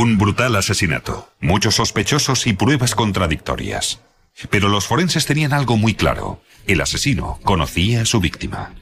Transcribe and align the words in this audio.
Un 0.00 0.16
brutal 0.16 0.56
asesinato, 0.56 1.28
muchos 1.40 1.74
sospechosos 1.74 2.46
y 2.46 2.54
pruebas 2.54 2.94
contradictorias. 2.94 4.00
Pero 4.48 4.70
los 4.70 4.86
forenses 4.86 5.26
tenían 5.26 5.52
algo 5.52 5.76
muy 5.76 5.92
claro. 5.92 6.40
El 6.66 6.80
asesino 6.80 7.38
conocía 7.44 8.00
a 8.00 8.04
su 8.06 8.18
víctima. 8.18 8.72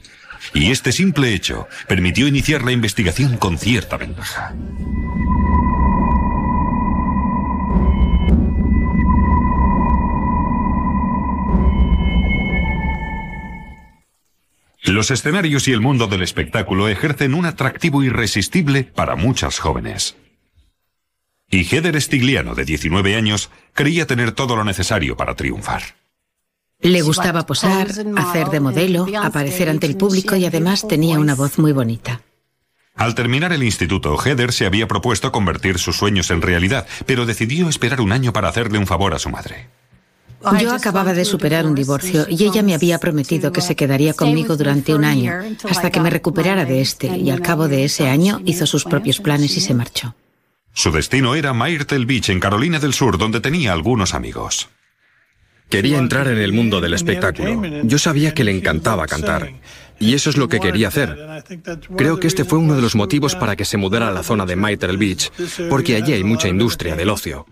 Y 0.53 0.71
este 0.71 0.93
simple 0.93 1.33
hecho 1.33 1.67
permitió 1.89 2.25
iniciar 2.25 2.63
la 2.63 2.71
investigación 2.71 3.35
con 3.35 3.57
cierta 3.57 3.97
ventaja. 3.97 4.55
Los 14.85 15.11
escenarios 15.11 15.67
y 15.67 15.73
el 15.73 15.81
mundo 15.81 16.07
del 16.07 16.21
espectáculo 16.21 16.87
ejercen 16.87 17.33
un 17.33 17.45
atractivo 17.45 18.03
irresistible 18.03 18.85
para 18.85 19.17
muchas 19.17 19.59
jóvenes. 19.59 20.15
Y 21.49 21.63
Heather 21.63 21.99
Stigliano, 21.99 22.53
de 22.53 22.65
19 22.65 23.15
años, 23.15 23.49
creía 23.73 24.05
tener 24.05 24.33
todo 24.33 24.55
lo 24.55 24.63
necesario 24.63 25.17
para 25.17 25.35
triunfar. 25.35 25.81
Le 26.81 27.01
gustaba 27.01 27.45
posar, 27.45 27.87
hacer 28.15 28.49
de 28.49 28.59
modelo, 28.59 29.05
aparecer 29.21 29.69
ante 29.69 29.87
el 29.87 29.97
público 29.97 30.35
y 30.35 30.45
además 30.45 30.87
tenía 30.87 31.19
una 31.19 31.35
voz 31.35 31.57
muy 31.59 31.73
bonita. 31.73 32.21
Al 32.95 33.15
terminar 33.15 33.51
el 33.51 33.63
instituto, 33.63 34.17
Heather 34.17 34.53
se 34.53 34.65
había 34.65 34.87
propuesto 34.87 35.31
convertir 35.31 35.79
sus 35.79 35.97
sueños 35.97 36.31
en 36.31 36.41
realidad, 36.41 36.85
pero 37.05 37.25
decidió 37.25 37.67
esperar 37.67 38.01
un 38.01 38.11
año 38.11 38.31
para 38.31 38.49
hacerle 38.49 38.77
un 38.77 38.87
favor 38.87 39.13
a 39.13 39.19
su 39.19 39.29
madre. 39.29 39.69
Yo 40.61 40.73
acababa 40.73 41.13
de 41.13 41.25
superar 41.25 41.65
un 41.65 41.75
divorcio 41.75 42.25
y 42.29 42.45
ella 42.45 42.63
me 42.63 42.73
había 42.73 42.97
prometido 42.97 43.51
que 43.51 43.61
se 43.61 43.75
quedaría 43.75 44.13
conmigo 44.13 44.55
durante 44.55 44.93
un 44.93 45.03
año, 45.03 45.33
hasta 45.69 45.89
que 45.89 45.99
me 45.99 46.09
recuperara 46.09 46.63
de 46.63 46.81
este, 46.81 47.17
y 47.17 47.29
al 47.29 47.41
cabo 47.41 47.67
de 47.67 47.83
ese 47.83 48.07
año 48.07 48.39
hizo 48.45 48.65
sus 48.65 48.85
propios 48.85 49.19
planes 49.19 49.57
y 49.57 49.61
se 49.61 49.73
marchó. 49.73 50.15
Su 50.79 50.91
destino 50.91 51.35
era 51.35 51.53
Myrtle 51.53 52.05
Beach, 52.05 52.29
en 52.29 52.39
Carolina 52.39 52.79
del 52.79 52.93
Sur, 52.93 53.17
donde 53.17 53.41
tenía 53.41 53.73
algunos 53.73 54.13
amigos. 54.13 54.69
Quería 55.69 55.97
entrar 55.97 56.29
en 56.29 56.37
el 56.37 56.53
mundo 56.53 56.79
del 56.79 56.93
espectáculo. 56.93 57.61
Yo 57.83 57.99
sabía 57.99 58.33
que 58.33 58.45
le 58.45 58.55
encantaba 58.55 59.05
cantar. 59.05 59.51
Y 59.99 60.13
eso 60.13 60.29
es 60.29 60.37
lo 60.37 60.47
que 60.47 60.61
quería 60.61 60.87
hacer. 60.87 61.43
Creo 61.97 62.21
que 62.21 62.27
este 62.27 62.45
fue 62.45 62.59
uno 62.59 62.77
de 62.77 62.81
los 62.81 62.95
motivos 62.95 63.35
para 63.35 63.57
que 63.57 63.65
se 63.65 63.75
mudara 63.75 64.07
a 64.07 64.11
la 64.11 64.23
zona 64.23 64.45
de 64.45 64.55
Myrtle 64.55 64.95
Beach, 64.95 65.33
porque 65.69 65.97
allí 65.97 66.13
hay 66.13 66.23
mucha 66.23 66.47
industria 66.47 66.95
del 66.95 67.09
ocio. 67.09 67.45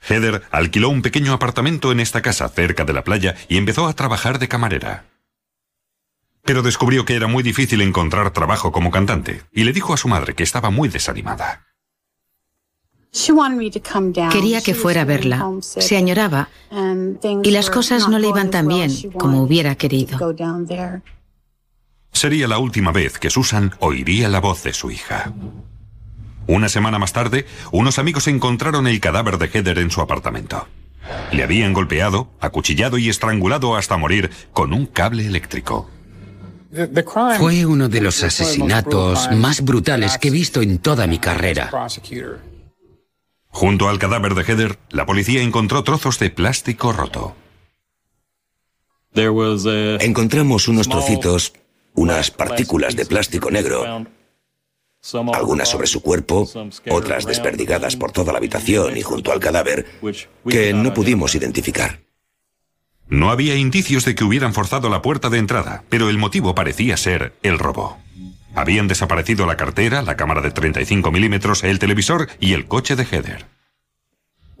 Heather 0.00 0.42
alquiló 0.50 0.88
un 0.88 1.02
pequeño 1.02 1.34
apartamento 1.34 1.92
en 1.92 2.00
esta 2.00 2.22
casa 2.22 2.48
cerca 2.48 2.86
de 2.86 2.94
la 2.94 3.04
playa 3.04 3.36
y 3.46 3.58
empezó 3.58 3.86
a 3.86 3.92
trabajar 3.92 4.38
de 4.38 4.48
camarera. 4.48 5.04
Pero 6.46 6.62
descubrió 6.62 7.04
que 7.04 7.16
era 7.16 7.26
muy 7.26 7.42
difícil 7.42 7.82
encontrar 7.82 8.30
trabajo 8.30 8.72
como 8.72 8.90
cantante 8.90 9.42
y 9.52 9.64
le 9.64 9.74
dijo 9.74 9.92
a 9.92 9.98
su 9.98 10.08
madre 10.08 10.34
que 10.34 10.44
estaba 10.44 10.70
muy 10.70 10.88
desanimada. 10.88 11.66
Quería 13.12 14.60
que 14.60 14.74
fuera 14.74 15.02
a 15.02 15.04
verla. 15.04 15.50
Se 15.60 15.96
añoraba 15.96 16.48
y 17.42 17.50
las 17.50 17.70
cosas 17.70 18.08
no 18.08 18.18
le 18.18 18.28
iban 18.28 18.50
tan 18.50 18.68
bien 18.68 18.90
como 19.18 19.42
hubiera 19.42 19.74
querido. 19.74 20.18
Sería 22.12 22.48
la 22.48 22.58
última 22.58 22.92
vez 22.92 23.18
que 23.18 23.30
Susan 23.30 23.72
oiría 23.80 24.28
la 24.28 24.40
voz 24.40 24.62
de 24.62 24.72
su 24.72 24.90
hija. 24.90 25.32
Una 26.46 26.68
semana 26.68 26.98
más 26.98 27.12
tarde, 27.12 27.46
unos 27.70 27.98
amigos 27.98 28.26
encontraron 28.26 28.86
el 28.86 29.00
cadáver 29.00 29.38
de 29.38 29.46
Heather 29.46 29.78
en 29.78 29.90
su 29.90 30.00
apartamento. 30.00 30.66
Le 31.32 31.42
habían 31.42 31.72
golpeado, 31.72 32.30
acuchillado 32.40 32.98
y 32.98 33.08
estrangulado 33.08 33.76
hasta 33.76 33.96
morir 33.96 34.30
con 34.52 34.72
un 34.72 34.86
cable 34.86 35.26
eléctrico. 35.26 35.88
Fue 37.38 37.66
uno 37.66 37.88
de 37.88 38.00
los 38.00 38.22
asesinatos 38.22 39.30
más 39.32 39.62
brutales 39.62 40.18
que 40.18 40.28
he 40.28 40.30
visto 40.30 40.62
en 40.62 40.78
toda 40.78 41.06
mi 41.06 41.18
carrera. 41.18 41.70
Junto 43.50 43.88
al 43.88 43.98
cadáver 43.98 44.34
de 44.34 44.44
Heather, 44.44 44.78
la 44.90 45.06
policía 45.06 45.42
encontró 45.42 45.84
trozos 45.84 46.18
de 46.18 46.30
plástico 46.30 46.92
roto. 46.92 47.36
Encontramos 49.14 50.68
unos 50.68 50.88
trocitos, 50.88 51.52
unas 51.94 52.30
partículas 52.30 52.96
de 52.96 53.06
plástico 53.06 53.50
negro, 53.50 54.06
algunas 55.34 55.68
sobre 55.68 55.86
su 55.86 56.00
cuerpo, 56.00 56.48
otras 56.90 57.26
desperdigadas 57.26 57.96
por 57.96 58.12
toda 58.12 58.32
la 58.32 58.38
habitación 58.38 58.96
y 58.96 59.02
junto 59.02 59.32
al 59.32 59.40
cadáver, 59.40 59.86
que 60.48 60.72
no 60.72 60.94
pudimos 60.94 61.34
identificar. 61.34 62.00
No 63.08 63.30
había 63.30 63.56
indicios 63.56 64.04
de 64.04 64.14
que 64.14 64.22
hubieran 64.22 64.54
forzado 64.54 64.88
la 64.88 65.02
puerta 65.02 65.30
de 65.30 65.38
entrada, 65.38 65.82
pero 65.88 66.08
el 66.08 66.18
motivo 66.18 66.54
parecía 66.54 66.96
ser 66.96 67.34
el 67.42 67.58
robo. 67.58 67.98
Habían 68.54 68.88
desaparecido 68.88 69.46
la 69.46 69.56
cartera, 69.56 70.02
la 70.02 70.16
cámara 70.16 70.40
de 70.40 70.50
35 70.50 71.10
milímetros, 71.12 71.64
el 71.64 71.78
televisor 71.78 72.28
y 72.40 72.52
el 72.52 72.66
coche 72.66 72.96
de 72.96 73.04
Heather. 73.04 73.46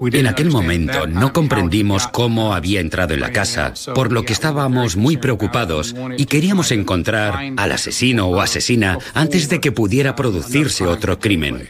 En 0.00 0.26
aquel 0.26 0.50
momento 0.50 1.06
no 1.06 1.34
comprendimos 1.34 2.06
cómo 2.06 2.54
había 2.54 2.80
entrado 2.80 3.12
en 3.12 3.20
la 3.20 3.32
casa, 3.32 3.74
por 3.94 4.12
lo 4.12 4.24
que 4.24 4.32
estábamos 4.32 4.96
muy 4.96 5.18
preocupados 5.18 5.94
y 6.16 6.24
queríamos 6.24 6.72
encontrar 6.72 7.52
al 7.58 7.72
asesino 7.72 8.26
o 8.26 8.40
asesina 8.40 8.98
antes 9.12 9.50
de 9.50 9.60
que 9.60 9.72
pudiera 9.72 10.16
producirse 10.16 10.86
otro 10.86 11.18
crimen. 11.18 11.68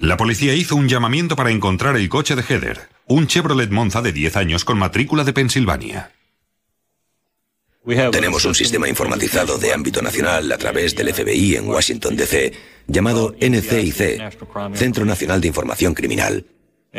La 0.00 0.16
policía 0.16 0.54
hizo 0.54 0.74
un 0.74 0.88
llamamiento 0.88 1.36
para 1.36 1.50
encontrar 1.50 1.96
el 1.96 2.08
coche 2.08 2.34
de 2.34 2.42
Heather, 2.42 2.88
un 3.06 3.28
Chevrolet 3.28 3.70
Monza 3.70 4.02
de 4.02 4.12
10 4.12 4.36
años 4.36 4.64
con 4.64 4.76
matrícula 4.76 5.22
de 5.22 5.32
Pensilvania. 5.32 6.15
Tenemos 7.86 8.44
un 8.44 8.54
sistema 8.54 8.88
informatizado 8.88 9.58
de 9.58 9.72
ámbito 9.72 10.02
nacional 10.02 10.50
a 10.50 10.58
través 10.58 10.96
del 10.96 11.14
FBI 11.14 11.54
en 11.54 11.68
Washington, 11.68 12.16
D.C., 12.16 12.52
llamado 12.88 13.36
NCIC, 13.40 14.74
Centro 14.74 15.04
Nacional 15.04 15.40
de 15.40 15.46
Información 15.46 15.94
Criminal. 15.94 16.44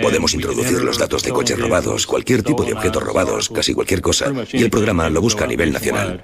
Podemos 0.02 0.34
introducir 0.34 0.81
los 0.81 0.98
datos 0.98 1.24
de 1.24 1.31
coches 1.31 1.59
robados, 1.59 2.08
cualquier 2.08 2.42
tipo 2.42 2.64
de 2.64 2.74
objetos 2.74 3.03
robados, 3.03 3.50
casi 3.50 3.74
cualquier 3.74 4.02
cosa, 4.02 4.31
y 4.53 4.64
el 4.64 4.70
programa 4.70 5.09
lo 5.09 5.20
busca 5.20 5.44
a 5.44 5.48
nivel 5.48 5.74
nacional. 5.74 6.24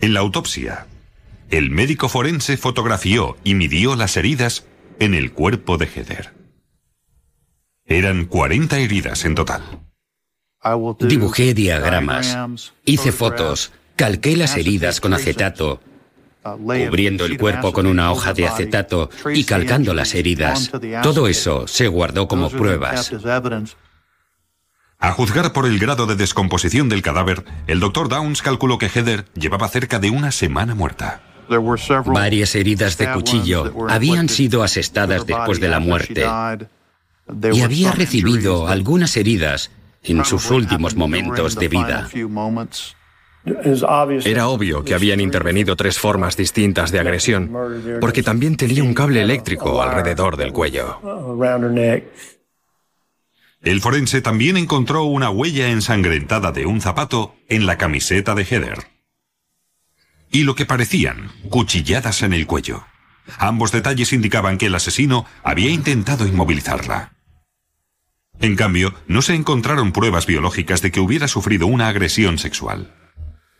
En 0.00 0.12
la 0.12 0.20
autopsia, 0.20 0.88
el 1.50 1.70
médico 1.70 2.08
forense 2.08 2.56
fotografió 2.56 3.36
y 3.44 3.54
midió 3.54 3.94
las 3.94 4.16
heridas 4.16 4.66
en 4.98 5.14
el 5.14 5.32
cuerpo 5.32 5.78
de 5.78 5.86
Heather. 5.86 6.32
Eran 7.84 8.24
40 8.24 8.78
heridas 8.78 9.24
en 9.24 9.36
total. 9.36 9.62
Dibujé 11.00 11.52
diagramas, 11.52 12.38
hice 12.84 13.12
fotos, 13.12 13.72
calqué 13.96 14.36
las 14.36 14.56
heridas 14.56 15.00
con 15.00 15.12
acetato, 15.12 15.80
cubriendo 16.42 17.26
el 17.26 17.38
cuerpo 17.38 17.72
con 17.72 17.86
una 17.86 18.10
hoja 18.12 18.32
de 18.32 18.46
acetato 18.46 19.10
y 19.32 19.44
calcando 19.44 19.92
las 19.92 20.14
heridas. 20.14 20.70
Todo 21.02 21.28
eso 21.28 21.66
se 21.66 21.88
guardó 21.88 22.28
como 22.28 22.48
pruebas. 22.50 23.12
A 24.98 25.12
juzgar 25.12 25.52
por 25.52 25.66
el 25.66 25.78
grado 25.78 26.06
de 26.06 26.16
descomposición 26.16 26.88
del 26.88 27.02
cadáver, 27.02 27.44
el 27.66 27.78
doctor 27.78 28.08
Downs 28.08 28.40
calculó 28.40 28.78
que 28.78 28.88
Heather 28.88 29.26
llevaba 29.34 29.68
cerca 29.68 29.98
de 29.98 30.08
una 30.08 30.32
semana 30.32 30.74
muerta. 30.74 31.20
Varias 32.06 32.54
heridas 32.54 32.96
de 32.96 33.12
cuchillo 33.12 33.86
habían 33.90 34.30
sido 34.30 34.62
asestadas 34.62 35.26
después 35.26 35.60
de 35.60 35.68
la 35.68 35.78
muerte 35.78 36.26
y 37.52 37.60
había 37.60 37.92
recibido 37.92 38.66
algunas 38.66 39.14
heridas 39.18 39.70
en 40.04 40.24
sus 40.24 40.50
últimos 40.50 40.94
momentos 40.94 41.56
de 41.56 41.68
vida. 41.68 42.08
Era 44.24 44.48
obvio 44.48 44.84
que 44.84 44.94
habían 44.94 45.20
intervenido 45.20 45.76
tres 45.76 45.98
formas 45.98 46.36
distintas 46.36 46.90
de 46.90 47.00
agresión, 47.00 47.52
porque 48.00 48.22
también 48.22 48.56
tenía 48.56 48.82
un 48.82 48.94
cable 48.94 49.20
eléctrico 49.20 49.82
alrededor 49.82 50.36
del 50.36 50.52
cuello. 50.52 51.00
El 53.60 53.80
forense 53.80 54.20
también 54.20 54.56
encontró 54.56 55.04
una 55.04 55.30
huella 55.30 55.68
ensangrentada 55.70 56.52
de 56.52 56.66
un 56.66 56.80
zapato 56.80 57.34
en 57.48 57.66
la 57.66 57.78
camiseta 57.78 58.34
de 58.34 58.44
Heather. 58.44 58.78
Y 60.30 60.42
lo 60.42 60.54
que 60.54 60.66
parecían 60.66 61.30
cuchilladas 61.48 62.22
en 62.22 62.34
el 62.34 62.46
cuello. 62.46 62.84
Ambos 63.38 63.72
detalles 63.72 64.12
indicaban 64.12 64.58
que 64.58 64.66
el 64.66 64.74
asesino 64.74 65.24
había 65.42 65.70
intentado 65.70 66.26
inmovilizarla. 66.26 67.13
En 68.40 68.56
cambio, 68.56 68.94
no 69.06 69.22
se 69.22 69.34
encontraron 69.34 69.92
pruebas 69.92 70.26
biológicas 70.26 70.82
de 70.82 70.90
que 70.90 71.00
hubiera 71.00 71.28
sufrido 71.28 71.66
una 71.66 71.88
agresión 71.88 72.38
sexual. 72.38 72.92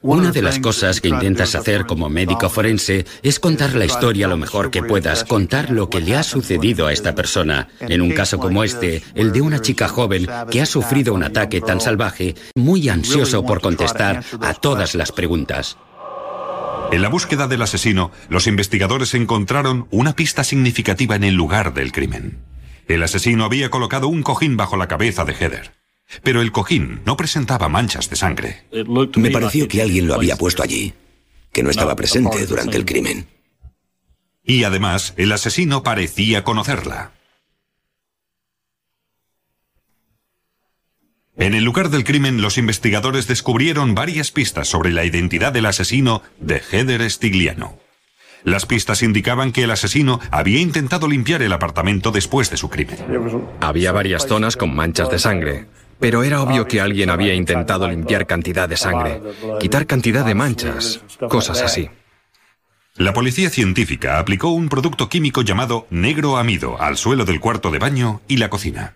Una 0.04 0.32
de 0.32 0.42
las 0.42 0.58
cosas 0.58 1.00
que 1.00 1.08
intentas 1.08 1.54
hacer 1.54 1.86
como 1.86 2.10
médico 2.10 2.50
forense 2.50 3.06
es 3.22 3.40
contar 3.40 3.74
la 3.74 3.86
historia 3.86 4.28
lo 4.28 4.36
mejor 4.36 4.70
que 4.70 4.82
puedas, 4.82 5.24
contar 5.24 5.70
lo 5.70 5.88
que 5.88 6.02
le 6.02 6.14
ha 6.14 6.22
sucedido 6.22 6.86
a 6.86 6.92
esta 6.92 7.14
persona. 7.14 7.68
En 7.80 8.02
un 8.02 8.10
caso 8.10 8.38
como 8.38 8.64
este, 8.64 9.02
el 9.14 9.32
de 9.32 9.40
una 9.40 9.62
chica 9.62 9.88
joven 9.88 10.26
que 10.50 10.60
ha 10.60 10.66
sufrido 10.66 11.14
un 11.14 11.22
ataque 11.22 11.62
tan 11.62 11.80
salvaje, 11.80 12.34
muy 12.54 12.90
ansioso 12.90 13.46
por 13.46 13.62
contestar 13.62 14.22
a 14.42 14.52
todas 14.52 14.94
las 14.94 15.10
preguntas. 15.10 15.78
En 16.92 17.00
la 17.00 17.08
búsqueda 17.08 17.48
del 17.48 17.62
asesino, 17.62 18.10
los 18.28 18.46
investigadores 18.46 19.14
encontraron 19.14 19.88
una 19.90 20.14
pista 20.14 20.44
significativa 20.44 21.16
en 21.16 21.24
el 21.24 21.34
lugar 21.34 21.72
del 21.72 21.92
crimen. 21.92 22.42
El 22.86 23.02
asesino 23.02 23.44
había 23.44 23.70
colocado 23.70 24.08
un 24.08 24.22
cojín 24.22 24.56
bajo 24.56 24.76
la 24.76 24.88
cabeza 24.88 25.24
de 25.24 25.34
Heather. 25.34 25.72
Pero 26.22 26.42
el 26.42 26.52
cojín 26.52 27.00
no 27.06 27.16
presentaba 27.16 27.68
manchas 27.68 28.10
de 28.10 28.16
sangre. 28.16 28.64
Me 29.16 29.30
pareció 29.30 29.68
que 29.68 29.82
alguien 29.82 30.06
lo 30.06 30.14
había 30.14 30.36
puesto 30.36 30.62
allí, 30.62 30.92
que 31.52 31.62
no 31.62 31.70
estaba 31.70 31.96
presente 31.96 32.46
durante 32.46 32.76
el 32.76 32.84
crimen. 32.84 33.26
Y 34.42 34.64
además, 34.64 35.14
el 35.16 35.32
asesino 35.32 35.82
parecía 35.82 36.44
conocerla. 36.44 37.12
En 41.36 41.54
el 41.54 41.64
lugar 41.64 41.90
del 41.90 42.04
crimen, 42.04 42.42
los 42.42 42.58
investigadores 42.58 43.26
descubrieron 43.26 43.94
varias 43.94 44.30
pistas 44.30 44.68
sobre 44.68 44.92
la 44.92 45.04
identidad 45.04 45.52
del 45.52 45.66
asesino 45.66 46.22
de 46.38 46.60
Heather 46.60 47.10
Stigliano. 47.10 47.83
Las 48.44 48.66
pistas 48.66 49.02
indicaban 49.02 49.52
que 49.52 49.64
el 49.64 49.70
asesino 49.70 50.20
había 50.30 50.60
intentado 50.60 51.08
limpiar 51.08 51.42
el 51.42 51.52
apartamento 51.52 52.10
después 52.10 52.50
de 52.50 52.58
su 52.58 52.68
crimen. 52.68 52.98
Había 53.60 53.90
varias 53.90 54.26
zonas 54.26 54.56
con 54.56 54.74
manchas 54.74 55.10
de 55.10 55.18
sangre, 55.18 55.66
pero 55.98 56.22
era 56.22 56.42
obvio 56.42 56.66
que 56.66 56.80
alguien 56.80 57.08
había 57.08 57.34
intentado 57.34 57.88
limpiar 57.88 58.26
cantidad 58.26 58.68
de 58.68 58.76
sangre, 58.76 59.20
quitar 59.60 59.86
cantidad 59.86 60.24
de 60.26 60.34
manchas, 60.34 61.00
cosas 61.28 61.62
así. 61.62 61.88
La 62.96 63.12
policía 63.12 63.50
científica 63.50 64.20
aplicó 64.20 64.50
un 64.50 64.68
producto 64.68 65.08
químico 65.08 65.42
llamado 65.42 65.88
negro 65.90 66.36
amido 66.36 66.80
al 66.80 66.96
suelo 66.96 67.24
del 67.24 67.40
cuarto 67.40 67.72
de 67.72 67.80
baño 67.80 68.20
y 68.28 68.36
la 68.36 68.50
cocina. 68.50 68.94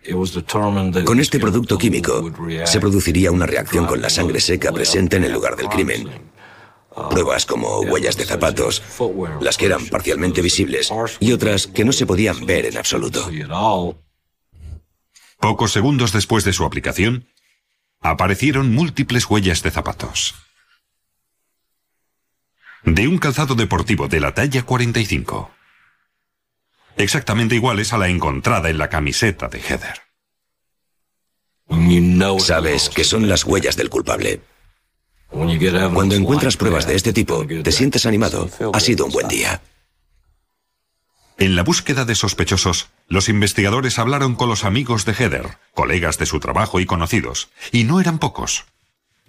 Con 1.04 1.18
este 1.18 1.40
producto 1.40 1.78
químico 1.78 2.30
se 2.64 2.78
produciría 2.78 3.32
una 3.32 3.46
reacción 3.46 3.86
con 3.86 4.00
la 4.00 4.08
sangre 4.08 4.38
seca 4.38 4.70
presente 4.70 5.16
en 5.16 5.24
el 5.24 5.32
lugar 5.32 5.56
del 5.56 5.68
crimen. 5.68 6.08
Pruebas 7.10 7.46
como 7.46 7.80
huellas 7.80 8.16
de 8.16 8.24
zapatos, 8.24 8.82
las 9.40 9.56
que 9.56 9.66
eran 9.66 9.86
parcialmente 9.86 10.42
visibles 10.42 10.90
y 11.20 11.32
otras 11.32 11.66
que 11.66 11.84
no 11.84 11.92
se 11.92 12.06
podían 12.06 12.46
ver 12.46 12.66
en 12.66 12.76
absoluto. 12.76 13.30
Pocos 15.40 15.72
segundos 15.72 16.12
después 16.12 16.44
de 16.44 16.52
su 16.52 16.64
aplicación, 16.64 17.28
aparecieron 18.00 18.74
múltiples 18.74 19.26
huellas 19.26 19.62
de 19.62 19.70
zapatos 19.70 20.34
de 22.84 23.08
un 23.08 23.18
calzado 23.18 23.54
deportivo 23.54 24.08
de 24.08 24.20
la 24.20 24.34
talla 24.34 24.62
45. 24.62 25.50
Exactamente 26.96 27.54
iguales 27.54 27.92
a 27.92 27.98
la 27.98 28.08
encontrada 28.08 28.70
en 28.70 28.78
la 28.78 28.88
camiseta 28.88 29.48
de 29.48 29.60
Heather. 29.60 30.02
Sabes 32.38 32.88
que 32.88 33.04
son 33.04 33.28
las 33.28 33.44
huellas 33.44 33.76
del 33.76 33.90
culpable. 33.90 34.40
Cuando 35.30 36.14
encuentras 36.14 36.56
pruebas 36.56 36.86
de 36.86 36.96
este 36.96 37.12
tipo, 37.12 37.46
te 37.46 37.72
sientes 37.72 38.06
animado. 38.06 38.48
Ha 38.72 38.80
sido 38.80 39.06
un 39.06 39.12
buen 39.12 39.28
día. 39.28 39.60
En 41.38 41.54
la 41.54 41.62
búsqueda 41.62 42.04
de 42.04 42.16
sospechosos, 42.16 42.88
los 43.06 43.28
investigadores 43.28 43.98
hablaron 44.00 44.34
con 44.34 44.48
los 44.48 44.64
amigos 44.64 45.04
de 45.04 45.12
Heather, 45.12 45.58
colegas 45.72 46.18
de 46.18 46.26
su 46.26 46.40
trabajo 46.40 46.80
y 46.80 46.86
conocidos, 46.86 47.50
y 47.70 47.84
no 47.84 48.00
eran 48.00 48.18
pocos. 48.18 48.64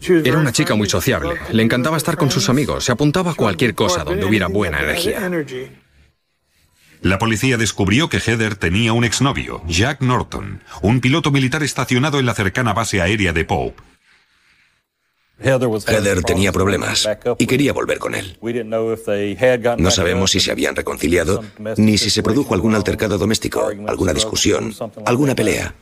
Era 0.01 0.37
una 0.37 0.51
chica 0.51 0.75
muy 0.75 0.89
sociable. 0.89 1.35
Le 1.51 1.61
encantaba 1.61 1.97
estar 1.97 2.17
con 2.17 2.31
sus 2.31 2.49
amigos. 2.49 2.85
Se 2.85 2.91
apuntaba 2.91 3.31
a 3.31 3.35
cualquier 3.35 3.75
cosa 3.75 4.03
donde 4.03 4.25
hubiera 4.25 4.47
buena 4.47 4.79
energía. 4.79 5.29
La 7.01 7.19
policía 7.19 7.57
descubrió 7.57 8.09
que 8.09 8.19
Heather 8.19 8.55
tenía 8.55 8.91
un 8.93 9.03
exnovio, 9.03 9.61
Jack 9.67 10.01
Norton, 10.01 10.63
un 10.81 10.99
piloto 10.99 11.31
militar 11.31 11.63
estacionado 11.63 12.19
en 12.19 12.25
la 12.25 12.33
cercana 12.33 12.73
base 12.73 13.01
aérea 13.01 13.33
de 13.33 13.45
Pope. 13.45 13.81
Heather 15.41 16.21
tenía 16.23 16.51
problemas 16.51 17.07
y 17.37 17.47
quería 17.47 17.73
volver 17.73 17.99
con 17.99 18.15
él. 18.15 18.37
No 19.77 19.91
sabemos 19.91 20.31
si 20.31 20.39
se 20.39 20.51
habían 20.51 20.75
reconciliado 20.75 21.43
ni 21.77 21.97
si 21.97 22.09
se 22.09 22.23
produjo 22.23 22.53
algún 22.53 22.75
altercado 22.75 23.17
doméstico, 23.17 23.69
alguna 23.87 24.13
discusión, 24.13 24.73
alguna 25.05 25.35
pelea. 25.35 25.73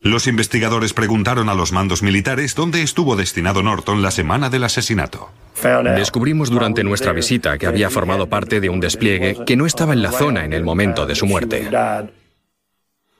Los 0.00 0.26
investigadores 0.26 0.92
preguntaron 0.92 1.48
a 1.48 1.54
los 1.54 1.72
mandos 1.72 2.02
militares 2.02 2.54
dónde 2.54 2.82
estuvo 2.82 3.16
destinado 3.16 3.62
Norton 3.62 4.02
la 4.02 4.10
semana 4.10 4.50
del 4.50 4.64
asesinato. 4.64 5.30
Descubrimos 5.96 6.50
durante 6.50 6.84
nuestra 6.84 7.12
visita 7.12 7.56
que 7.56 7.66
había 7.66 7.88
formado 7.88 8.28
parte 8.28 8.60
de 8.60 8.68
un 8.68 8.80
despliegue 8.80 9.38
que 9.46 9.56
no 9.56 9.64
estaba 9.64 9.94
en 9.94 10.02
la 10.02 10.12
zona 10.12 10.44
en 10.44 10.52
el 10.52 10.62
momento 10.62 11.06
de 11.06 11.14
su 11.14 11.24
muerte. 11.24 11.70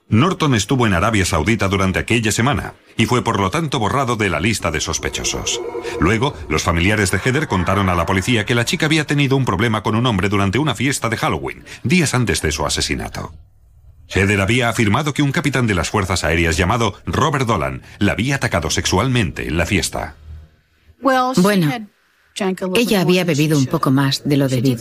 Norton 0.09 0.55
estuvo 0.55 0.87
en 0.87 0.93
Arabia 0.93 1.25
Saudita 1.25 1.69
durante 1.69 1.99
aquella 1.99 2.31
semana 2.31 2.75
y 2.97 3.07
fue 3.07 3.25
por 3.25 3.41
lo 3.41 3.51
tanto 3.51 3.79
borrado 3.79 4.17
de 4.17 4.29
la 4.29 4.39
lista 4.39 4.71
de 4.71 4.81
sospechosos. 4.81 5.61
Luego, 6.01 6.35
los 6.49 6.63
familiares 6.63 7.11
de 7.11 7.19
Heather 7.19 7.49
contaron 7.49 7.89
a 7.89 7.95
la 7.95 8.07
policía 8.07 8.45
que 8.45 8.55
la 8.55 8.65
chica 8.65 8.87
había 8.87 9.07
tenido 9.07 9.37
un 9.37 9.45
problema 9.45 9.83
con 9.83 9.95
un 9.97 10.07
hombre 10.07 10.29
durante 10.29 10.59
una 10.59 10.75
fiesta 10.75 11.09
de 11.09 11.17
Halloween, 11.17 11.65
días 11.83 12.15
antes 12.15 12.43
de 12.43 12.53
su 12.53 12.67
asesinato. 12.67 13.33
Heather 14.09 14.41
había 14.41 14.69
afirmado 14.69 15.15
que 15.15 15.23
un 15.23 15.33
capitán 15.33 15.67
de 15.67 15.75
las 15.75 15.91
Fuerzas 15.91 16.25
Aéreas 16.25 16.57
llamado 16.57 16.95
Robert 17.07 17.47
Dolan 17.47 17.83
la 17.99 18.13
había 18.13 18.37
atacado 18.37 18.71
sexualmente 18.71 19.49
en 19.49 19.57
la 19.57 19.67
fiesta. 19.67 20.17
Bueno, 21.37 21.71
ella 22.75 23.01
había 23.01 23.25
bebido 23.25 23.57
un 23.57 23.67
poco 23.67 23.91
más 23.91 24.23
de 24.25 24.37
lo 24.37 24.49
debido 24.49 24.81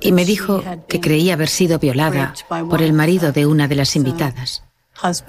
y 0.00 0.12
me 0.12 0.24
dijo 0.24 0.62
que 0.88 1.00
creía 1.00 1.34
haber 1.34 1.48
sido 1.48 1.78
violada 1.78 2.34
por 2.68 2.82
el 2.82 2.92
marido 2.92 3.32
de 3.32 3.46
una 3.46 3.68
de 3.68 3.76
las 3.76 3.94
invitadas. 3.94 4.64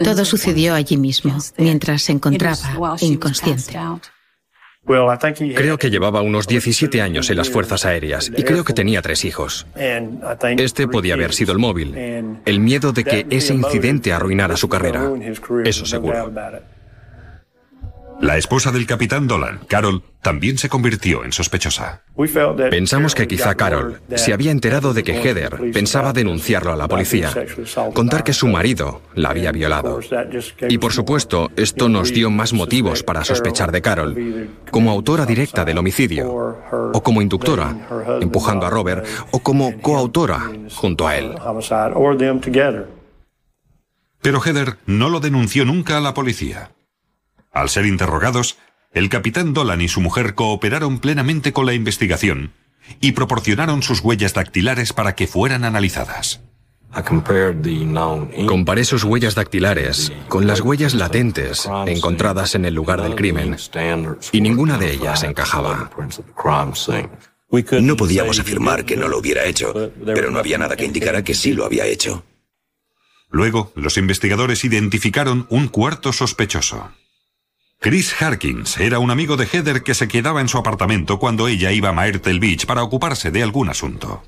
Todo 0.04 0.26
sucedió 0.26 0.74
allí 0.74 0.98
mismo, 0.98 1.38
mientras 1.58 2.04
se 2.04 2.12
encontraba 2.12 2.96
inconsciente. 3.00 3.78
Creo 4.84 5.78
que 5.78 5.92
llevaba 5.92 6.22
unos 6.22 6.48
17 6.48 7.02
años 7.02 7.30
en 7.30 7.38
las 7.38 7.50
Fuerzas 7.50 7.86
Aéreas 7.86 8.32
y 8.36 8.44
creo 8.44 8.64
que 8.64 8.74
tenía 8.74 9.02
tres 9.04 9.24
hijos. 9.26 9.68
Este 10.58 10.88
podía 10.88 11.14
haber 11.14 11.34
sido 11.34 11.54
el 11.54 11.60
móvil, 11.60 12.42
el 12.46 12.60
miedo 12.60 12.92
de 12.92 13.04
que 13.04 13.28
ese 13.30 13.54
incidente 13.54 14.12
arruinara 14.12 14.58
su 14.58 14.68
carrera. 14.68 15.12
Eso 15.64 15.86
seguro. 15.86 16.32
La 18.22 18.38
esposa 18.38 18.72
del 18.72 18.86
capitán 18.86 19.28
Dolan, 19.28 19.62
Carol, 19.68 20.04
también 20.22 20.58
se 20.58 20.70
convirtió 20.70 21.26
en 21.26 21.32
sospechosa. 21.32 22.04
Pensamos 22.70 23.16
que 23.16 23.28
quizá 23.28 23.56
Carol 23.56 24.00
se 24.16 24.34
había 24.34 24.52
enterado 24.52 24.94
de 24.94 25.04
que 25.04 25.22
Heather 25.22 25.72
pensaba 25.74 26.14
denunciarlo 26.14 26.72
a 26.72 26.76
la 26.76 26.88
policía, 26.88 27.34
contar 27.94 28.24
que 28.24 28.34
su 28.34 28.48
marido 28.48 29.02
la 29.16 29.30
había 29.30 29.52
violado. 29.52 30.00
Y 30.70 30.78
por 30.78 30.94
supuesto, 30.94 31.50
esto 31.56 31.90
nos 31.90 32.14
dio 32.14 32.30
más 32.30 32.54
motivos 32.54 33.02
para 33.02 33.24
sospechar 33.24 33.72
de 33.72 33.82
Carol, 33.82 34.50
como 34.70 34.92
autora 34.92 35.26
directa 35.26 35.66
del 35.66 35.80
homicidio, 35.80 36.32
o 36.94 37.02
como 37.02 37.22
inductora, 37.22 37.76
empujando 38.22 38.68
a 38.68 38.70
Robert, 38.70 39.06
o 39.32 39.40
como 39.40 39.82
coautora 39.82 40.52
junto 40.76 41.08
a 41.08 41.18
él. 41.18 41.34
Pero 44.22 44.40
Heather 44.40 44.78
no 44.86 45.10
lo 45.10 45.20
denunció 45.20 45.66
nunca 45.66 45.98
a 45.98 46.02
la 46.02 46.14
policía. 46.14 46.70
Al 47.52 47.70
ser 47.70 47.86
interrogados, 47.86 48.58
el 48.94 49.10
capitán 49.10 49.54
Dolan 49.54 49.82
y 49.82 49.88
su 49.88 50.02
mujer 50.02 50.36
cooperaron 50.36 51.00
plenamente 51.00 51.54
con 51.54 51.66
la 51.66 51.74
investigación 51.74 52.54
y 53.00 53.12
proporcionaron 53.14 53.84
sus 53.84 54.02
huellas 54.02 54.34
dactilares 54.34 54.94
para 54.94 55.16
que 55.16 55.28
fueran 55.28 55.64
analizadas. 55.64 56.42
Comparé 58.48 58.84
sus 58.84 59.04
huellas 59.06 59.36
dactilares 59.36 60.12
con 60.28 60.46
las 60.46 60.60
huellas 60.60 60.94
latentes 60.94 61.70
encontradas 61.88 62.56
en 62.56 62.66
el 62.66 62.74
lugar 62.74 63.02
del 63.02 63.16
crimen 63.16 63.56
y 64.34 64.42
ninguna 64.42 64.78
de 64.78 64.92
ellas 64.92 65.24
encajaba. 65.24 65.90
No 67.82 67.98
podíamos 67.98 68.40
afirmar 68.40 68.86
que 68.86 68.98
no 68.98 69.08
lo 69.08 69.20
hubiera 69.20 69.46
hecho, 69.46 69.74
pero 70.06 70.32
no 70.32 70.40
había 70.40 70.58
nada 70.58 70.76
que 70.76 70.86
indicara 70.86 71.24
que 71.24 71.34
sí 71.34 71.54
lo 71.54 71.66
había 71.66 71.86
hecho. 71.86 72.26
Luego, 73.30 73.72
los 73.76 73.98
investigadores 73.98 74.66
identificaron 74.66 75.48
un 75.50 75.70
cuarto 75.70 76.12
sospechoso. 76.12 76.92
Chris 77.84 78.22
Harkins 78.22 78.78
era 78.78 79.00
un 79.00 79.10
amigo 79.10 79.38
de 79.38 79.48
Heather 79.48 79.82
que 79.82 79.96
se 79.96 80.08
quedaba 80.08 80.40
en 80.40 80.48
su 80.48 80.60
apartamento 80.60 81.18
cuando 81.18 81.48
ella 81.48 81.72
iba 81.72 81.90
a 81.90 81.94
Myrtle 81.94 82.38
Beach 82.38 82.68
para 82.68 82.84
ocuparse 82.84 83.32
de 83.32 83.42
algún 83.42 83.70
asunto. 83.70 84.22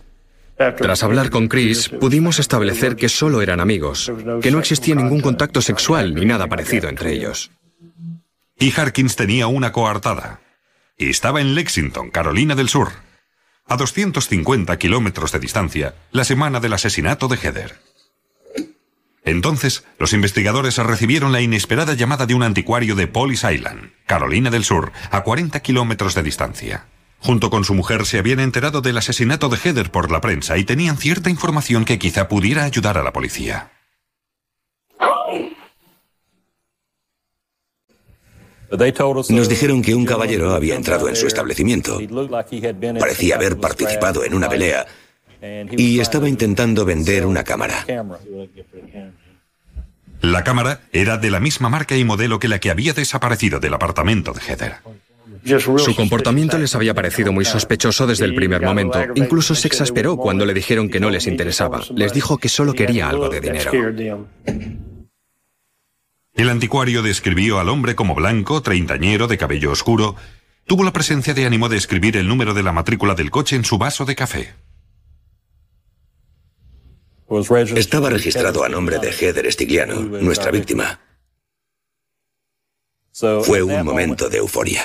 Tras 0.58 1.04
hablar 1.04 1.30
con 1.30 1.48
Chris, 1.48 1.88
pudimos 1.88 2.40
establecer 2.40 2.96
que 2.96 3.10
solo 3.10 3.44
eran 3.44 3.60
amigos, 3.60 4.12
que 4.42 4.50
no 4.50 4.58
existía 4.58 4.96
ningún 4.96 5.22
contacto 5.22 5.62
sexual 5.62 6.16
ni 6.16 6.26
nada 6.26 6.48
parecido 6.48 6.90
entre 6.90 7.14
ellos. 7.14 7.52
Y 8.58 8.74
Harkins 8.76 9.16
tenía 9.16 9.46
una 9.46 9.72
coartada. 9.72 10.40
Y 10.98 11.12
estaba 11.12 11.40
en 11.40 11.54
Lexington, 11.54 12.10
Carolina 12.10 12.56
del 12.56 12.70
Sur, 12.70 12.90
a 13.68 13.78
250 13.78 14.80
kilómetros 14.80 15.32
de 15.32 15.38
distancia, 15.38 15.94
la 16.12 16.24
semana 16.24 16.60
del 16.60 16.74
asesinato 16.74 17.28
de 17.28 17.38
Heather. 17.38 17.76
Entonces, 19.25 19.86
los 20.00 20.13
investigadores 20.13 20.77
recibieron 20.77 21.32
la 21.32 21.42
inesperada 21.42 21.94
llamada 21.94 22.25
de 22.25 22.36
un 22.36 22.44
anticuario 22.44 22.96
de 22.96 23.08
Police 23.08 23.53
Island, 23.53 23.92
Carolina 24.06 24.50
del 24.50 24.65
Sur, 24.65 24.92
a 25.12 25.24
40 25.24 25.60
kilómetros 25.62 26.13
de 26.15 26.24
distancia. 26.24 26.86
Junto 27.20 27.50
con 27.50 27.63
su 27.63 27.74
mujer 27.74 28.06
se 28.06 28.20
habían 28.20 28.42
enterado 28.42 28.82
del 28.82 28.98
asesinato 28.98 29.48
de 29.48 29.58
Heather 29.58 29.92
por 29.92 30.12
la 30.12 30.20
prensa 30.20 30.58
y 30.58 30.65
tenían 30.65 30.98
cierta 30.98 31.30
información 31.30 31.86
que 31.86 31.98
quizá 31.98 32.27
pudiera 32.27 32.65
ayudar 32.65 32.98
a 32.98 33.03
la 33.03 33.13
policía. 33.13 33.72
Nos 39.30 39.50
dijeron 39.50 39.82
que 39.82 39.96
un 39.96 40.06
caballero 40.06 40.51
había 40.53 40.75
entrado 40.75 41.08
en 41.08 41.15
su 41.15 41.27
establecimiento. 41.27 42.00
Parecía 43.00 43.36
haber 43.36 43.58
participado 43.58 44.25
en 44.25 44.34
una 44.34 44.50
pelea 44.50 44.86
y 45.72 46.00
estaba 46.00 46.30
intentando 46.30 46.86
vender 46.86 47.26
una 47.26 47.44
cámara. 47.44 47.86
La 50.22 50.44
cámara 50.44 50.82
era 50.94 51.18
de 51.18 51.30
la 51.30 51.40
misma 51.40 51.70
marca 51.70 51.98
y 51.98 52.06
modelo 52.06 52.40
que 52.40 52.48
la 52.48 52.60
que 52.60 52.72
había 52.72 52.94
desaparecido 52.94 53.60
del 53.60 53.74
apartamento 53.74 54.32
de 54.32 54.40
Heather. 54.42 54.76
Su 55.46 55.96
comportamiento 55.96 56.58
les 56.58 56.74
había 56.76 56.94
parecido 56.94 57.34
muy 57.34 57.44
sospechoso 57.44 58.08
desde 58.08 58.26
el 58.26 58.34
primer 58.34 58.62
momento. 58.62 59.00
Incluso 59.16 59.56
se 59.56 59.68
exasperó 59.68 60.16
cuando 60.16 60.46
le 60.46 60.54
dijeron 60.54 60.90
que 60.90 61.02
no 61.02 61.10
les 61.10 61.28
interesaba. 61.28 61.82
Les 61.94 62.14
dijo 62.14 62.38
que 62.38 62.48
solo 62.48 62.74
quería 62.74 63.10
algo 63.10 63.28
de 63.30 63.42
dinero. 63.42 63.72
El 66.36 66.50
anticuario 66.50 67.04
describió 67.04 67.60
al 67.60 67.70
hombre 67.70 67.96
como 67.96 68.16
blanco, 68.16 68.62
treintañero, 68.62 69.28
de 69.28 69.38
cabello 69.38 69.72
oscuro. 69.72 70.16
Tuvo 70.66 70.84
la 70.84 70.94
presencia 70.94 71.34
de 71.34 71.46
ánimo 71.46 71.68
de 71.68 71.78
escribir 71.78 72.16
el 72.16 72.28
número 72.28 72.54
de 72.54 72.64
la 72.64 72.72
matrícula 72.72 73.14
del 73.14 73.30
coche 73.30 73.58
en 73.58 73.66
su 73.66 73.78
vaso 73.78 74.06
de 74.06 74.16
café. 74.16 74.54
Estaba 77.75 78.10
registrado 78.10 78.63
a 78.63 78.70
nombre 78.70 79.00
de 79.00 79.12
Heather 79.12 79.51
Stigliano, 79.51 80.00
nuestra 80.00 80.51
víctima. 80.51 81.00
Fue 83.13 83.62
un 83.62 83.84
momento 83.84 84.30
de 84.30 84.38
euforia. 84.38 84.84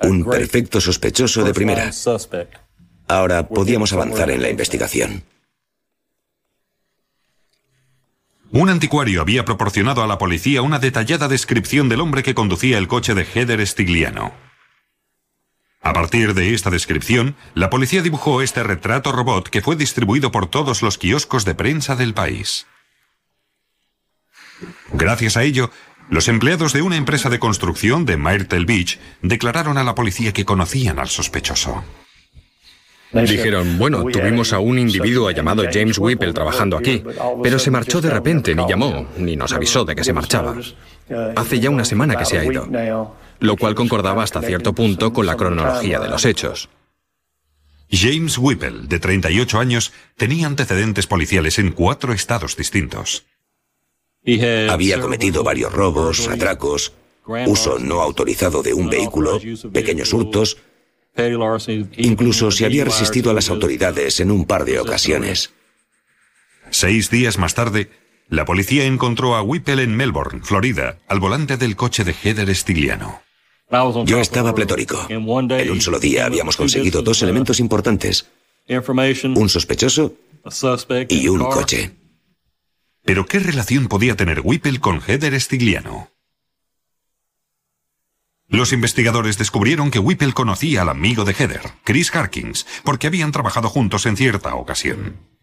Un 0.00 0.24
perfecto 0.24 0.80
sospechoso 0.80 1.44
de 1.44 1.54
primera. 1.54 1.90
Ahora 3.08 3.48
podíamos 3.48 3.92
avanzar 3.92 4.30
en 4.30 4.42
la 4.42 4.50
investigación. 4.50 5.24
Un 8.50 8.70
anticuario 8.70 9.20
había 9.20 9.44
proporcionado 9.44 10.04
a 10.04 10.06
la 10.06 10.16
policía 10.16 10.62
una 10.62 10.78
detallada 10.78 11.26
descripción 11.26 11.88
del 11.88 12.00
hombre 12.00 12.22
que 12.22 12.34
conducía 12.34 12.78
el 12.78 12.86
coche 12.86 13.14
de 13.14 13.24
Heather 13.24 13.66
Stigliano. 13.66 14.43
A 15.84 15.92
partir 15.92 16.32
de 16.32 16.54
esta 16.54 16.70
descripción, 16.70 17.36
la 17.54 17.68
policía 17.68 18.00
dibujó 18.00 18.40
este 18.40 18.62
retrato 18.62 19.12
robot 19.12 19.50
que 19.50 19.60
fue 19.60 19.76
distribuido 19.76 20.32
por 20.32 20.46
todos 20.46 20.80
los 20.80 20.96
kioscos 20.96 21.44
de 21.44 21.54
prensa 21.54 21.94
del 21.94 22.14
país. 22.14 22.66
Gracias 24.94 25.36
a 25.36 25.42
ello, 25.42 25.70
los 26.08 26.28
empleados 26.28 26.72
de 26.72 26.80
una 26.80 26.96
empresa 26.96 27.28
de 27.28 27.38
construcción 27.38 28.06
de 28.06 28.16
Myrtle 28.16 28.64
Beach 28.64 28.98
declararon 29.20 29.76
a 29.76 29.84
la 29.84 29.94
policía 29.94 30.32
que 30.32 30.46
conocían 30.46 30.98
al 30.98 31.08
sospechoso. 31.08 31.84
Dijeron, 33.12 33.78
bueno, 33.78 34.04
tuvimos 34.04 34.54
a 34.54 34.60
un 34.60 34.78
individuo 34.78 35.30
llamado 35.32 35.64
James 35.70 35.98
Whipple 35.98 36.32
trabajando 36.32 36.78
aquí, 36.78 37.04
pero 37.42 37.58
se 37.58 37.70
marchó 37.70 38.00
de 38.00 38.08
repente, 38.08 38.54
ni 38.54 38.66
llamó, 38.66 39.06
ni 39.18 39.36
nos 39.36 39.52
avisó 39.52 39.84
de 39.84 39.94
que 39.94 40.02
se 40.02 40.14
marchaba. 40.14 40.56
Hace 41.36 41.60
ya 41.60 41.68
una 41.68 41.84
semana 41.84 42.16
que 42.16 42.24
se 42.24 42.38
ha 42.38 42.44
ido, 42.44 42.66
lo 43.40 43.56
cual 43.56 43.74
concordaba 43.74 44.22
hasta 44.22 44.42
cierto 44.42 44.72
punto 44.72 45.12
con 45.12 45.26
la 45.26 45.36
cronología 45.36 46.00
de 46.00 46.08
los 46.08 46.24
hechos. 46.24 46.68
James 47.90 48.38
Whipple, 48.38 48.82
de 48.88 48.98
38 48.98 49.58
años, 49.58 49.92
tenía 50.16 50.46
antecedentes 50.46 51.06
policiales 51.06 51.58
en 51.58 51.72
cuatro 51.72 52.12
estados 52.12 52.56
distintos. 52.56 53.24
Había 54.70 55.00
cometido 55.00 55.44
varios 55.44 55.72
robos, 55.72 56.28
atracos, 56.28 56.92
uso 57.46 57.78
no 57.78 58.00
autorizado 58.00 58.62
de 58.62 58.74
un 58.74 58.88
vehículo, 58.88 59.40
pequeños 59.72 60.12
hurtos, 60.12 60.58
incluso 61.96 62.50
se 62.50 62.64
había 62.64 62.84
resistido 62.84 63.30
a 63.30 63.34
las 63.34 63.50
autoridades 63.50 64.20
en 64.20 64.30
un 64.30 64.46
par 64.46 64.64
de 64.64 64.80
ocasiones. 64.80 65.52
Seis 66.70 67.10
días 67.10 67.38
más 67.38 67.54
tarde, 67.54 67.90
la 68.28 68.44
policía 68.44 68.84
encontró 68.84 69.34
a 69.34 69.42
Whipple 69.42 69.82
en 69.82 69.96
Melbourne, 69.96 70.40
Florida, 70.42 70.98
al 71.08 71.20
volante 71.20 71.56
del 71.56 71.76
coche 71.76 72.04
de 72.04 72.14
Heather 72.14 72.54
Stigliano. 72.54 73.22
Yo 74.06 74.18
estaba 74.20 74.54
pletórico. 74.54 75.06
En 75.08 75.28
un 75.70 75.80
solo 75.80 75.98
día 75.98 76.26
habíamos 76.26 76.56
conseguido 76.56 77.02
dos 77.02 77.22
elementos 77.22 77.60
importantes. 77.60 78.30
Un 78.68 79.48
sospechoso 79.48 80.14
y 81.08 81.28
un 81.28 81.44
coche. 81.44 81.92
Pero 83.04 83.26
¿qué 83.26 83.38
relación 83.38 83.88
podía 83.88 84.16
tener 84.16 84.40
Whipple 84.42 84.80
con 84.80 85.00
Heather 85.00 85.38
Stigliano? 85.40 86.10
Los 88.48 88.72
investigadores 88.72 89.36
descubrieron 89.36 89.90
que 89.90 89.98
Whipple 89.98 90.32
conocía 90.32 90.82
al 90.82 90.88
amigo 90.88 91.24
de 91.24 91.32
Heather, 91.32 91.62
Chris 91.82 92.14
Harkins, 92.14 92.66
porque 92.84 93.06
habían 93.06 93.32
trabajado 93.32 93.68
juntos 93.68 94.06
en 94.06 94.16
cierta 94.16 94.54
ocasión. 94.54 95.33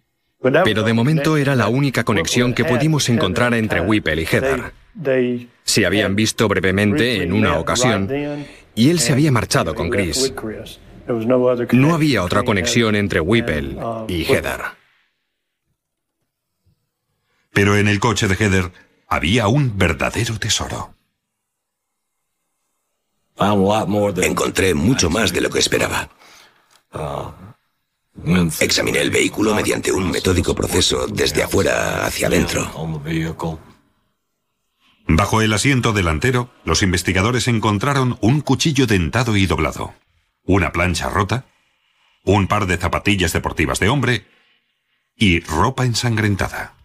Pero 0.42 0.84
de 0.84 0.94
momento 0.94 1.38
era 1.38 1.56
la 1.56 1.68
única 1.68 2.04
conexión 2.04 2.54
que 2.54 2.66
pudimos 2.66 3.08
encontrar 3.10 3.54
entre 3.54 3.82
Whipple 3.82 4.22
y 4.22 4.26
Heather. 4.26 4.74
Se 5.64 5.86
habían 5.86 6.16
visto 6.16 6.48
brevemente 6.48 7.24
en 7.24 7.32
una 7.34 7.60
ocasión 7.60 8.10
y 8.76 8.90
él 8.90 9.00
se 9.00 9.14
había 9.14 9.32
marchado 9.32 9.76
con 9.76 9.90
Chris. 9.90 10.34
No 11.72 11.94
había 11.94 12.24
otra 12.24 12.44
conexión 12.44 12.96
entre 12.96 13.20
Whipple 13.20 13.78
y 14.08 14.24
Heather. 14.24 14.62
Pero 17.54 17.76
en 17.76 17.88
el 17.88 18.00
coche 18.00 18.28
de 18.28 18.36
Heather 18.36 18.72
había 19.08 19.48
un 19.48 19.78
verdadero 19.78 20.40
tesoro. 20.40 20.96
Encontré 24.22 24.74
mucho 24.74 25.10
más 25.10 25.34
de 25.34 25.42
lo 25.42 25.50
que 25.50 25.60
esperaba. 25.60 26.10
Examiné 28.60 29.00
el 29.00 29.10
vehículo 29.10 29.56
mediante 29.56 29.92
un 29.92 30.12
metódico 30.12 30.54
proceso 30.54 31.08
desde 31.08 31.44
afuera 31.44 32.06
hacia 32.06 32.28
adentro. 32.28 32.72
Bajo 35.08 35.42
el 35.42 35.54
asiento 35.54 35.94
delantero, 35.94 36.50
los 36.64 36.84
investigadores 36.84 37.48
encontraron 37.48 38.18
un 38.22 38.42
cuchillo 38.42 38.86
dentado 38.86 39.36
y 39.36 39.46
doblado, 39.46 39.94
una 40.44 40.72
plancha 40.72 41.10
rota, 41.10 41.46
un 42.24 42.48
par 42.48 42.68
de 42.68 42.78
zapatillas 42.78 43.34
deportivas 43.34 43.80
de 43.80 43.90
hombre 43.90 44.28
y 45.16 45.40
ropa 45.40 45.86
ensangrentada. 45.86 46.76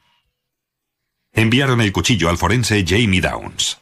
Enviaron 1.32 1.80
el 1.80 1.92
cuchillo 1.92 2.30
al 2.30 2.38
forense 2.38 2.84
Jamie 2.86 3.20
Downs. 3.20 3.80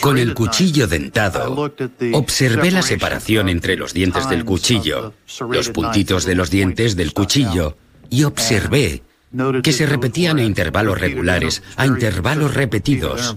Con 0.00 0.18
el 0.18 0.34
cuchillo 0.34 0.86
dentado, 0.86 1.72
observé 2.12 2.70
la 2.70 2.82
separación 2.82 3.48
entre 3.48 3.76
los 3.76 3.94
dientes 3.94 4.28
del 4.28 4.44
cuchillo, 4.44 5.14
los 5.48 5.70
puntitos 5.70 6.26
de 6.26 6.34
los 6.34 6.50
dientes 6.50 6.96
del 6.96 7.14
cuchillo, 7.14 7.76
y 8.10 8.24
observé 8.24 9.02
que 9.62 9.72
se 9.72 9.86
repetían 9.86 10.38
a 10.38 10.44
intervalos 10.44 11.00
regulares, 11.00 11.62
a 11.76 11.86
intervalos 11.86 12.52
repetidos. 12.52 13.36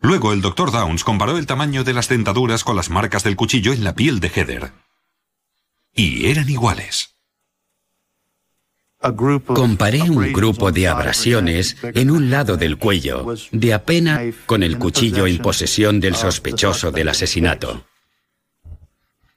Luego 0.00 0.32
el 0.32 0.40
doctor 0.40 0.72
Downs 0.72 1.04
comparó 1.04 1.36
el 1.36 1.44
tamaño 1.44 1.84
de 1.84 1.92
las 1.92 2.08
dentaduras 2.08 2.64
con 2.64 2.76
las 2.76 2.88
marcas 2.88 3.22
del 3.22 3.36
cuchillo 3.36 3.74
en 3.74 3.84
la 3.84 3.94
piel 3.94 4.18
de 4.18 4.30
Heather. 4.30 4.72
Y 5.94 6.26
eran 6.26 6.48
iguales. 6.48 7.09
Comparé 9.00 10.02
un 10.02 10.30
grupo 10.30 10.72
de 10.72 10.86
abrasiones 10.86 11.78
en 11.82 12.10
un 12.10 12.30
lado 12.30 12.58
del 12.58 12.76
cuello, 12.76 13.34
de 13.50 13.72
apena 13.72 14.20
con 14.44 14.62
el 14.62 14.78
cuchillo 14.78 15.26
en 15.26 15.38
posesión 15.38 16.00
del 16.00 16.16
sospechoso 16.16 16.90
del 16.90 17.08
asesinato. 17.08 17.86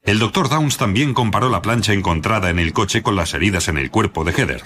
El 0.04 0.20
doctor 0.20 0.50
Downs 0.50 0.78
también 0.78 1.14
comparó 1.14 1.50
la 1.50 1.62
plancha 1.62 1.94
encontrada 1.94 2.50
en 2.50 2.60
el 2.60 2.74
coche 2.74 3.02
con 3.02 3.16
las 3.16 3.34
heridas 3.34 3.70
en 3.70 3.78
el 3.78 3.90
cuerpo 3.90 4.26
de 4.26 4.34
Heather, 4.34 4.64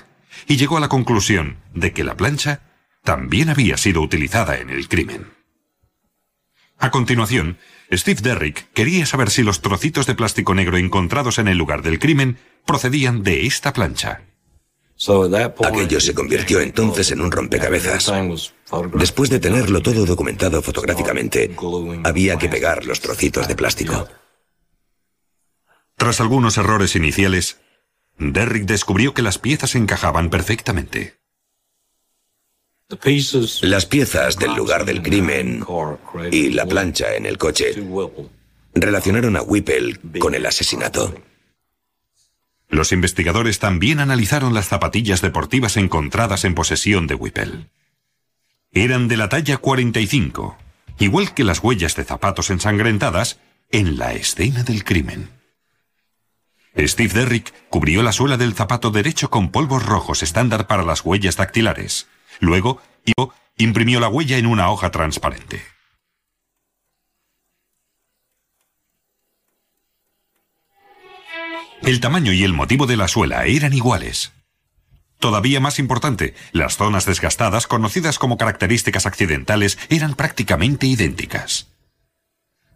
y 0.48 0.58
llegó 0.58 0.78
a 0.78 0.80
la 0.80 0.90
conclusión 0.90 1.58
de 1.76 1.94
que 1.94 2.04
la 2.04 2.18
plancha 2.18 2.62
también 3.04 3.50
había 3.50 3.78
sido 3.78 4.02
utilizada 4.02 4.58
en 4.58 4.72
el 4.72 4.88
crimen. 4.88 5.28
A 6.80 6.90
continuación, 6.90 7.60
Steve 7.92 8.22
Derrick 8.22 8.72
quería 8.74 9.06
saber 9.06 9.30
si 9.30 9.44
los 9.44 9.62
trocitos 9.62 10.08
de 10.08 10.16
plástico 10.16 10.56
negro 10.56 10.78
encontrados 10.78 11.38
en 11.38 11.48
el 11.48 11.58
lugar 11.58 11.84
del 11.84 12.00
crimen 12.00 12.40
procedían 12.66 13.22
de 13.22 13.46
esta 13.46 13.74
plancha. 13.74 14.24
Aquello 15.64 16.00
se 16.00 16.14
convirtió 16.14 16.60
entonces 16.60 17.12
en 17.12 17.22
un 17.22 17.32
rompecabezas. 17.32 18.12
Después 18.96 19.30
de 19.30 19.40
tenerlo 19.40 19.82
todo 19.82 20.06
documentado 20.06 20.62
fotográficamente, 20.62 21.56
había 22.04 22.38
que 22.38 22.50
pegar 22.50 22.86
los 22.86 23.00
trocitos 23.00 23.48
de 23.48 23.56
plástico. 23.56 24.08
Tras 25.96 26.20
algunos 26.20 26.58
errores 26.58 26.96
iniciales, 26.96 27.58
Derrick 28.18 28.66
descubrió 28.66 29.14
que 29.14 29.22
las 29.22 29.38
piezas 29.38 29.76
encajaban 29.76 30.30
perfectamente. 30.30 31.18
Las 33.62 33.86
piezas 33.86 34.38
del 34.38 34.56
lugar 34.56 34.86
del 34.86 35.04
crimen 35.04 35.64
y 36.32 36.50
la 36.52 36.66
plancha 36.66 37.16
en 37.16 37.26
el 37.26 37.38
coche 37.38 37.76
relacionaron 38.74 39.36
a 39.36 39.42
Whipple 39.42 40.00
con 40.20 40.34
el 40.36 40.46
asesinato. 40.46 41.14
Los 42.70 42.92
investigadores 42.92 43.60
también 43.60 44.00
analizaron 44.00 44.54
las 44.54 44.68
zapatillas 44.68 45.22
deportivas 45.22 45.78
encontradas 45.78 46.44
en 46.44 46.54
posesión 46.54 47.08
de 47.08 47.16
Whipple. 47.16 47.70
Eran 48.72 49.08
de 49.08 49.18
la 49.18 49.30
talla 49.30 49.58
45, 49.58 50.58
igual 51.00 51.34
que 51.34 51.44
las 51.44 51.64
huellas 51.64 51.96
de 51.96 52.04
zapatos 52.04 52.50
ensangrentadas 52.50 53.40
en 53.72 53.98
la 53.98 54.14
escena 54.14 54.64
del 54.64 54.84
crimen. 54.84 55.30
Steve 56.78 57.14
Derrick 57.14 57.54
cubrió 57.70 58.04
la 58.04 58.12
suela 58.12 58.38
del 58.38 58.54
zapato 58.54 58.92
derecho 58.92 59.30
con 59.30 59.50
polvos 59.50 59.86
rojos 59.86 60.22
estándar 60.22 60.68
para 60.68 60.84
las 60.84 61.04
huellas 61.04 61.38
dactilares. 61.38 62.08
Luego, 62.40 62.82
imprimió 63.58 64.00
la 64.00 64.10
huella 64.10 64.38
en 64.38 64.46
una 64.46 64.70
hoja 64.70 64.92
transparente. 64.92 65.64
El 71.88 72.02
tamaño 72.02 72.34
y 72.34 72.44
el 72.44 72.52
motivo 72.52 72.86
de 72.86 72.98
la 72.98 73.08
suela 73.08 73.46
eran 73.46 73.72
iguales. 73.72 74.34
Todavía 75.20 75.62
más 75.62 75.80
importante, 75.80 76.34
las 76.52 76.76
zonas 76.76 77.06
desgastadas, 77.06 77.66
conocidas 77.66 78.20
como 78.20 78.38
características 78.38 79.06
accidentales, 79.06 79.80
eran 79.88 80.14
prácticamente 80.14 80.86
idénticas. 80.86 81.68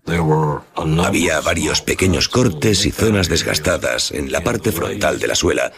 Había 0.06 1.42
varios 1.42 1.82
pequeños 1.82 2.30
cortes 2.30 2.86
y 2.86 2.92
zonas 2.92 3.28
desgastadas 3.28 4.12
en 4.12 4.32
la 4.32 4.46
parte 4.46 4.72
frontal 4.72 5.20
de 5.20 5.28
la 5.28 5.36
suela 5.36 5.74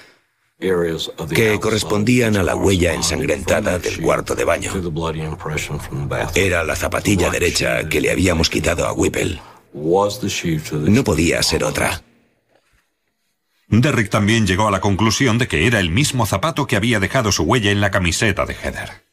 que 0.60 1.60
correspondían 1.60 2.38
a 2.38 2.44
la 2.44 2.56
huella 2.56 2.94
ensangrentada 2.94 3.80
del 3.80 4.00
cuarto 4.00 4.36
de 4.36 4.46
baño. 4.46 4.72
Era 6.36 6.64
la 6.64 6.76
zapatilla 6.76 7.32
derecha 7.32 7.90
que 7.90 8.00
le 8.00 8.12
habíamos 8.12 8.52
quitado 8.52 8.86
a 8.86 8.94
Whipple. 8.94 9.42
No 9.74 11.04
podía 11.04 11.42
ser 11.42 11.64
otra. 11.64 12.04
Derrick 13.82 14.10
también 14.10 14.46
llegó 14.46 14.68
a 14.68 14.72
la 14.72 14.82
conclusión 14.82 15.38
de 15.38 15.48
que 15.48 15.68
era 15.68 15.80
el 15.80 15.90
mismo 15.90 16.26
zapato 16.26 16.68
que 16.68 16.76
había 16.76 17.00
dejado 17.00 17.32
su 17.32 17.44
huella 17.44 17.72
en 17.72 17.82
la 17.82 17.92
camiseta 17.92 18.46
de 18.46 18.54
Heather. 18.56 19.04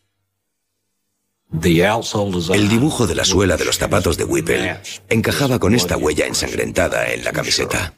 El 1.52 2.69
dibujo 2.69 3.07
de 3.07 3.14
la 3.14 3.25
suela 3.25 3.57
de 3.57 3.64
los 3.64 3.79
zapatos 3.79 4.17
de 4.17 4.25
Whipple 4.25 4.81
encajaba 5.09 5.59
con 5.59 5.75
esta 5.75 5.97
huella 5.97 6.26
ensangrentada 6.26 7.11
en 7.12 7.25
la 7.25 7.33
camiseta. 7.33 7.95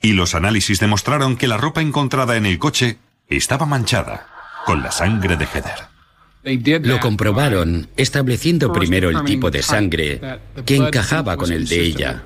Y 0.00 0.12
los 0.12 0.34
análisis 0.34 0.80
demostraron 0.80 1.36
que 1.36 1.46
la 1.46 1.58
ropa 1.58 1.82
encontrada 1.82 2.36
en 2.36 2.46
el 2.46 2.58
coche 2.58 2.98
estaba 3.28 3.66
manchada 3.66 4.28
con 4.64 4.82
la 4.82 4.92
sangre 4.92 5.36
de 5.36 5.44
Heather. 5.46 5.89
Lo 6.42 7.00
comprobaron 7.00 7.88
estableciendo 7.96 8.72
primero 8.72 9.10
el 9.10 9.24
tipo 9.24 9.50
de 9.50 9.62
sangre 9.62 10.20
que 10.64 10.76
encajaba 10.76 11.36
con 11.36 11.52
el 11.52 11.68
de 11.68 11.80
ella 11.80 12.22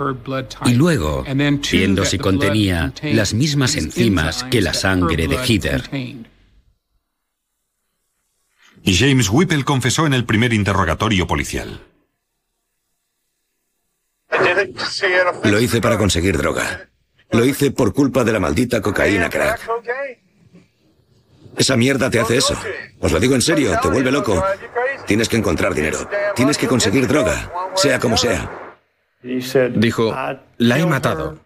y 0.64 0.74
luego 0.74 1.24
viendo 1.72 2.04
si 2.04 2.18
contenía 2.18 2.92
las 3.02 3.34
mismas 3.34 3.76
enzimas 3.76 4.44
que 4.44 4.60
la 4.60 4.72
sangre 4.72 5.26
de 5.26 5.36
Heather. 5.36 5.82
James 8.84 9.30
Whipple 9.30 9.64
confesó 9.64 10.06
en 10.06 10.14
el 10.14 10.24
primer 10.24 10.52
interrogatorio 10.52 11.26
policial. 11.26 11.80
Lo 15.44 15.60
hice 15.60 15.80
para 15.80 15.98
conseguir 15.98 16.36
droga. 16.36 16.88
Lo 17.30 17.44
hice 17.44 17.72
por 17.72 17.92
culpa 17.92 18.22
de 18.22 18.32
la 18.32 18.40
maldita 18.40 18.80
cocaína, 18.80 19.28
crack. 19.28 19.60
Esa 21.56 21.76
mierda 21.76 22.10
te 22.10 22.20
hace 22.20 22.36
eso. 22.36 22.56
Os 23.00 23.12
lo 23.12 23.20
digo 23.20 23.34
en 23.34 23.42
serio, 23.42 23.78
te 23.80 23.88
vuelve 23.88 24.10
loco. 24.10 24.42
Tienes 25.06 25.28
que 25.28 25.36
encontrar 25.36 25.74
dinero. 25.74 26.08
Tienes 26.34 26.58
que 26.58 26.66
conseguir 26.66 27.06
droga, 27.06 27.52
sea 27.74 27.98
como 27.98 28.16
sea. 28.16 28.50
Dijo, 29.22 30.14
la 30.58 30.78
he 30.78 30.86
matado. 30.86 31.38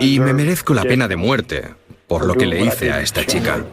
Y 0.00 0.20
me 0.20 0.32
merezco 0.32 0.74
la 0.74 0.82
pena 0.82 1.08
de 1.08 1.16
muerte 1.16 1.74
por 2.06 2.24
lo 2.24 2.34
que 2.34 2.46
le 2.46 2.64
hice 2.64 2.92
a 2.92 3.00
esta 3.00 3.24
chica. 3.24 3.64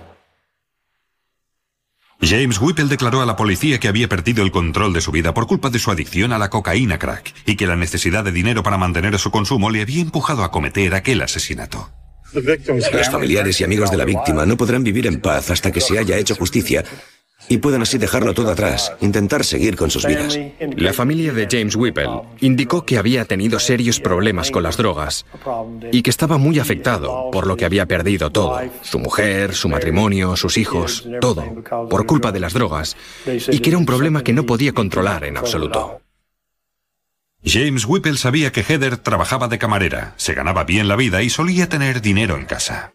James 2.21 2.59
Whipple 2.59 2.85
declaró 2.85 3.21
a 3.21 3.25
la 3.25 3.35
policía 3.35 3.79
que 3.79 3.87
había 3.87 4.07
perdido 4.07 4.43
el 4.43 4.51
control 4.51 4.93
de 4.93 5.01
su 5.01 5.11
vida 5.11 5.33
por 5.33 5.45
culpa 5.47 5.69
de 5.69 5.79
su 5.79 5.91
adicción 5.91 6.33
a 6.33 6.39
la 6.39 6.49
cocaína 6.49 6.97
crack 6.97 7.33
y 7.45 7.55
que 7.55 7.67
la 7.67 7.75
necesidad 7.75 8.23
de 8.23 8.31
dinero 8.31 8.63
para 8.63 8.77
mantener 8.77 9.17
su 9.19 9.29
consumo 9.31 9.69
le 9.69 9.81
había 9.81 10.01
empujado 10.01 10.43
a 10.43 10.51
cometer 10.51 10.95
aquel 10.95 11.21
asesinato. 11.21 11.91
Los 12.33 13.09
familiares 13.09 13.59
y 13.61 13.63
amigos 13.63 13.91
de 13.91 13.97
la 13.97 14.05
víctima 14.05 14.45
no 14.45 14.57
podrán 14.57 14.83
vivir 14.83 15.07
en 15.07 15.21
paz 15.21 15.49
hasta 15.49 15.71
que 15.71 15.81
se 15.81 15.97
haya 15.97 16.17
hecho 16.17 16.35
justicia 16.35 16.83
y 17.49 17.57
puedan 17.57 17.81
así 17.81 17.97
dejarlo 17.97 18.33
todo 18.33 18.51
atrás, 18.51 18.91
intentar 18.99 19.45
seguir 19.45 19.75
con 19.75 19.89
sus 19.89 20.05
vidas. 20.05 20.37
La 20.75 20.93
familia 20.93 21.31
de 21.33 21.47
James 21.49 21.75
Whipple 21.75 22.09
indicó 22.41 22.85
que 22.85 22.97
había 22.97 23.25
tenido 23.25 23.59
serios 23.59 23.99
problemas 23.99 24.51
con 24.51 24.63
las 24.63 24.77
drogas 24.77 25.25
y 25.91 26.01
que 26.01 26.09
estaba 26.09 26.37
muy 26.37 26.59
afectado 26.59 27.31
por 27.31 27.47
lo 27.47 27.55
que 27.55 27.65
había 27.65 27.85
perdido 27.85 28.29
todo, 28.31 28.59
su 28.81 28.99
mujer, 28.99 29.53
su 29.53 29.69
matrimonio, 29.69 30.35
sus 30.35 30.57
hijos, 30.57 31.07
todo, 31.21 31.45
por 31.89 32.05
culpa 32.05 32.31
de 32.31 32.39
las 32.39 32.53
drogas, 32.53 32.97
y 33.25 33.59
que 33.59 33.69
era 33.69 33.77
un 33.77 33.85
problema 33.85 34.23
que 34.23 34.33
no 34.33 34.45
podía 34.45 34.73
controlar 34.73 35.23
en 35.23 35.37
absoluto. 35.37 36.01
James 37.47 37.85
Whipple 37.85 38.17
sabía 38.17 38.51
que 38.51 38.63
Heather 38.63 38.97
trabajaba 38.97 39.47
de 39.47 39.57
camarera, 39.57 40.13
se 40.17 40.33
ganaba 40.33 40.65
bien 40.65 40.87
la 40.87 40.95
vida 40.95 41.23
y 41.23 41.29
solía 41.29 41.69
tener 41.69 42.01
dinero 42.01 42.37
en 42.37 42.45
casa. 42.45 42.93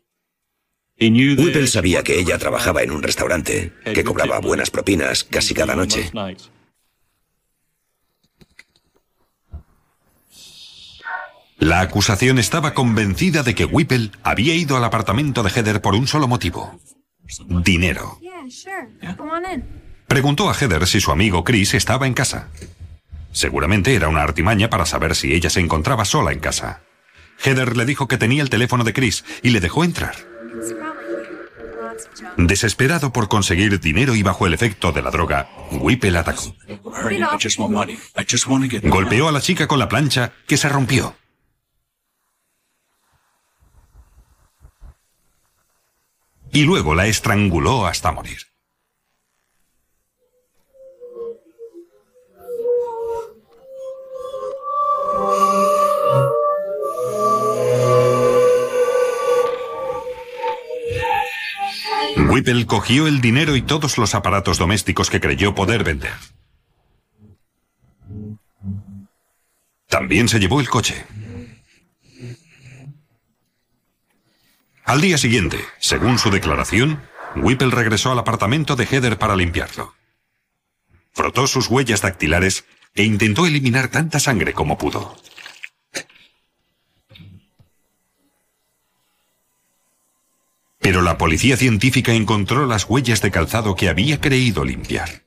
Whipple 1.00 1.66
sabía 1.66 2.02
que 2.02 2.20
ella 2.20 2.38
trabajaba 2.38 2.82
en 2.82 2.92
un 2.92 3.02
restaurante, 3.02 3.72
que 3.84 4.04
cobraba 4.04 4.38
buenas 4.40 4.70
propinas 4.70 5.24
casi 5.24 5.54
cada 5.54 5.74
noche. 5.74 6.10
La 11.58 11.80
acusación 11.80 12.38
estaba 12.38 12.74
convencida 12.74 13.42
de 13.42 13.54
que 13.54 13.64
Whipple 13.64 14.10
había 14.22 14.54
ido 14.54 14.76
al 14.76 14.84
apartamento 14.84 15.42
de 15.42 15.50
Heather 15.50 15.80
por 15.80 15.94
un 15.94 16.06
solo 16.06 16.28
motivo. 16.28 16.78
Dinero. 17.46 18.18
Preguntó 20.08 20.50
a 20.50 20.54
Heather 20.54 20.86
si 20.86 21.00
su 21.00 21.10
amigo 21.10 21.42
Chris 21.42 21.74
estaba 21.74 22.06
en 22.06 22.14
casa. 22.14 22.48
Seguramente 23.32 23.94
era 23.94 24.08
una 24.08 24.22
artimaña 24.22 24.70
para 24.70 24.86
saber 24.86 25.16
si 25.16 25.34
ella 25.34 25.50
se 25.50 25.60
encontraba 25.60 26.04
sola 26.04 26.32
en 26.32 26.40
casa. 26.40 26.82
Heather 27.42 27.76
le 27.76 27.86
dijo 27.86 28.06
que 28.06 28.18
tenía 28.18 28.42
el 28.42 28.50
teléfono 28.50 28.84
de 28.84 28.92
Chris 28.92 29.24
y 29.42 29.50
le 29.50 29.60
dejó 29.60 29.84
entrar. 29.84 30.14
Desesperado 32.36 33.12
por 33.12 33.28
conseguir 33.28 33.80
dinero 33.80 34.14
y 34.14 34.22
bajo 34.22 34.46
el 34.46 34.54
efecto 34.54 34.92
de 34.92 35.02
la 35.02 35.10
droga, 35.10 35.48
Whipple 35.70 36.16
atacó. 36.16 36.54
Golpeó 38.82 39.28
a 39.28 39.32
la 39.32 39.40
chica 39.40 39.66
con 39.66 39.78
la 39.78 39.88
plancha 39.88 40.32
que 40.46 40.56
se 40.56 40.68
rompió. 40.68 41.16
Y 46.52 46.64
luego 46.64 46.94
la 46.94 47.06
estranguló 47.06 47.86
hasta 47.86 48.12
morir. 48.12 48.51
Whipple 62.32 62.64
cogió 62.64 63.08
el 63.08 63.20
dinero 63.20 63.56
y 63.56 63.60
todos 63.60 63.98
los 63.98 64.14
aparatos 64.14 64.56
domésticos 64.56 65.10
que 65.10 65.20
creyó 65.20 65.54
poder 65.54 65.84
vender. 65.84 66.14
También 69.86 70.30
se 70.30 70.40
llevó 70.40 70.62
el 70.62 70.70
coche. 70.70 71.04
Al 74.86 75.02
día 75.02 75.18
siguiente, 75.18 75.58
según 75.78 76.18
su 76.18 76.30
declaración, 76.30 77.02
Whipple 77.36 77.70
regresó 77.70 78.12
al 78.12 78.18
apartamento 78.18 78.76
de 78.76 78.86
Heather 78.86 79.18
para 79.18 79.36
limpiarlo. 79.36 79.94
Frotó 81.12 81.46
sus 81.46 81.66
huellas 81.68 82.00
dactilares 82.00 82.64
e 82.94 83.02
intentó 83.02 83.44
eliminar 83.44 83.88
tanta 83.88 84.18
sangre 84.18 84.54
como 84.54 84.78
pudo. 84.78 85.18
Pero 90.82 91.00
la 91.00 91.16
policía 91.16 91.56
científica 91.56 92.12
encontró 92.12 92.66
las 92.66 92.84
huellas 92.84 93.22
de 93.22 93.30
calzado 93.30 93.76
que 93.76 93.88
había 93.88 94.20
creído 94.20 94.64
limpiar. 94.64 95.22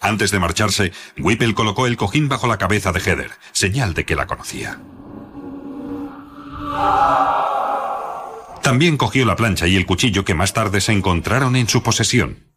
Antes 0.00 0.30
de 0.30 0.38
marcharse, 0.38 0.92
Whipple 1.18 1.54
colocó 1.54 1.86
el 1.86 1.96
cojín 1.96 2.28
bajo 2.28 2.46
la 2.46 2.56
cabeza 2.56 2.92
de 2.92 3.00
Heather, 3.00 3.32
señal 3.52 3.94
de 3.94 4.04
que 4.04 4.14
la 4.14 4.26
conocía. 4.26 4.80
También 8.62 8.96
cogió 8.96 9.26
la 9.26 9.36
plancha 9.36 9.66
y 9.66 9.76
el 9.76 9.86
cuchillo 9.86 10.24
que 10.24 10.34
más 10.34 10.52
tarde 10.52 10.80
se 10.80 10.92
encontraron 10.92 11.56
en 11.56 11.68
su 11.68 11.82
posesión. 11.82 12.54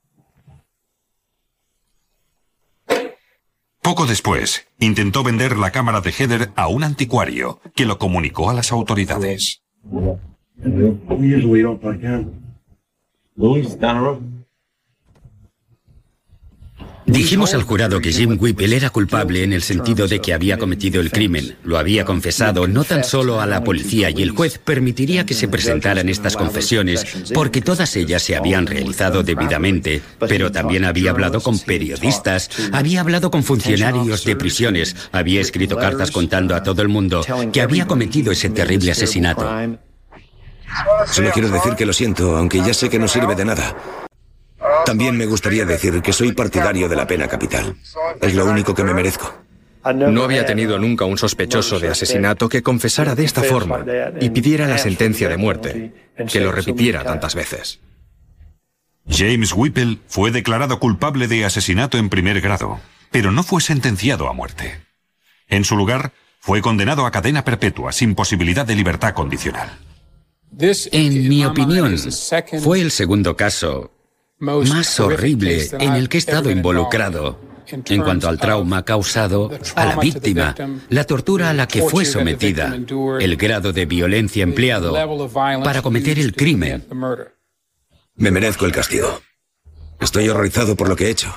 Poco 3.82 4.06
después, 4.06 4.68
intentó 4.80 5.24
vender 5.24 5.58
la 5.58 5.72
cámara 5.72 6.02
de 6.02 6.12
Heather 6.12 6.52
a 6.56 6.68
un 6.68 6.84
anticuario, 6.84 7.62
que 7.76 7.86
lo 7.86 7.98
comunicó 7.98 8.50
a 8.50 8.54
las 8.54 8.72
autoridades. 8.72 9.64
And 9.92 11.10
we 11.10 11.28
usually 11.28 11.62
don't 11.62 11.84
like 11.84 12.02
him. 12.02 12.56
Louis 13.36 13.76
Donnarumma. 13.76 14.37
Dijimos 17.08 17.54
al 17.54 17.64
jurado 17.64 18.02
que 18.02 18.12
Jim 18.12 18.38
Whipple 18.38 18.76
era 18.76 18.90
culpable 18.90 19.42
en 19.44 19.54
el 19.54 19.62
sentido 19.62 20.10
de 20.10 20.20
que 20.20 20.34
había 20.34 20.58
cometido 20.58 21.00
el 21.00 21.10
crimen, 21.10 21.56
lo 21.64 21.78
había 21.78 22.04
confesado 22.04 22.68
no 22.68 22.84
tan 22.84 23.06
solo 23.06 23.40
a 23.40 23.46
la 23.46 23.64
policía 23.64 24.10
y 24.10 24.22
el 24.22 24.32
juez 24.32 24.58
permitiría 24.58 25.26
que 25.26 25.34
se 25.34 25.48
presentaran 25.48 26.10
estas 26.10 26.36
confesiones 26.36 27.06
porque 27.34 27.62
todas 27.62 27.96
ellas 27.96 28.22
se 28.22 28.36
habían 28.36 28.68
realizado 28.68 29.24
debidamente, 29.24 30.02
pero 30.20 30.52
también 30.52 30.84
había 30.84 31.12
hablado 31.12 31.40
con 31.40 31.58
periodistas, 31.60 32.50
había 32.74 33.00
hablado 33.00 33.32
con 33.32 33.42
funcionarios 33.42 34.26
de 34.26 34.36
prisiones, 34.36 34.96
había 35.14 35.40
escrito 35.40 35.78
cartas 35.78 36.12
contando 36.12 36.56
a 36.56 36.64
todo 36.64 36.82
el 36.82 36.90
mundo 36.90 37.26
que 37.54 37.62
había 37.62 37.88
cometido 37.88 38.34
ese 38.34 38.50
terrible 38.50 38.92
asesinato. 38.92 39.50
Solo 41.06 41.32
quiero 41.32 41.50
decir 41.50 41.74
que 41.76 41.86
lo 41.86 41.94
siento, 41.94 42.36
aunque 42.36 42.60
ya 42.60 42.74
sé 42.74 42.90
que 42.90 43.00
no 43.00 43.08
sirve 43.08 43.34
de 43.34 43.46
nada. 43.46 44.07
También 44.88 45.18
me 45.18 45.26
gustaría 45.26 45.66
decir 45.66 46.02
que 46.02 46.14
soy 46.14 46.32
partidario 46.32 46.88
de 46.88 46.96
la 46.96 47.06
pena 47.06 47.28
capital. 47.28 47.76
Es 48.22 48.34
lo 48.34 48.46
único 48.46 48.74
que 48.74 48.86
me 48.86 48.94
merezco. 48.94 49.44
No 49.94 50.24
había 50.24 50.46
tenido 50.46 50.80
nunca 50.80 51.04
un 51.04 51.18
sospechoso 51.18 51.78
de 51.78 51.90
asesinato 51.90 52.48
que 52.48 52.64
confesara 52.64 53.14
de 53.14 53.26
esta 53.26 53.44
forma 53.44 53.84
y 54.22 54.30
pidiera 54.30 54.66
la 54.66 54.78
sentencia 54.78 55.28
de 55.28 55.36
muerte, 55.36 55.92
que 56.32 56.40
lo 56.40 56.54
repitiera 56.54 57.04
tantas 57.04 57.36
veces. 57.36 57.82
James 59.10 59.52
Whipple 59.54 59.98
fue 60.08 60.32
declarado 60.32 60.80
culpable 60.80 61.28
de 61.28 61.44
asesinato 61.44 61.98
en 61.98 62.08
primer 62.08 62.40
grado, 62.40 62.80
pero 63.12 63.34
no 63.34 63.44
fue 63.44 63.60
sentenciado 63.60 64.30
a 64.30 64.34
muerte. 64.34 64.80
En 65.50 65.66
su 65.66 65.76
lugar, 65.76 66.14
fue 66.40 66.62
condenado 66.62 67.06
a 67.06 67.12
cadena 67.12 67.44
perpetua 67.44 67.92
sin 67.92 68.16
posibilidad 68.16 68.66
de 68.66 68.76
libertad 68.76 69.14
condicional. 69.14 69.70
En 70.94 71.28
mi 71.28 71.44
opinión, 71.44 71.94
fue 72.62 72.80
el 72.80 72.92
segundo 72.92 73.36
caso 73.36 73.92
más 74.40 75.00
horrible 75.00 75.68
en 75.80 75.94
el 75.94 76.10
que 76.10 76.18
he 76.18 76.20
estado 76.20 76.52
involucrado 76.52 77.40
en 77.68 78.02
cuanto 78.02 78.30
al 78.30 78.40
trauma 78.40 78.84
causado 78.86 79.52
a 79.76 79.86
la 79.86 79.96
víctima, 79.98 80.56
la 80.90 81.04
tortura 81.04 81.50
a 81.50 81.54
la 81.54 81.68
que 81.68 81.82
fue 81.82 82.06
sometida, 82.06 82.76
el 83.20 83.36
grado 83.36 83.74
de 83.74 83.86
violencia 83.86 84.44
empleado 84.44 84.94
para 85.64 85.82
cometer 85.82 86.20
el 86.20 86.34
crimen. 86.34 86.86
Me 88.16 88.32
merezco 88.32 88.66
el 88.66 88.72
castigo. 88.72 89.22
Estoy 90.00 90.30
horrorizado 90.30 90.76
por 90.76 90.90
lo 90.90 90.96
que 90.96 91.08
he 91.08 91.10
hecho. 91.10 91.34